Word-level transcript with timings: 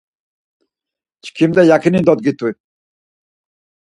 Çkimda 1.23 1.63
yakini 1.71 2.01
dodgiti. 2.07 2.49